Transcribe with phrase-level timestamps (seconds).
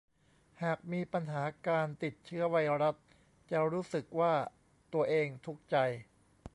[0.63, 2.95] หากมีปัญหาการติดเชื้อไวรัส
[3.51, 4.33] จะรู้สึกว่า
[4.93, 5.75] ตัวเองทุกข์ใจ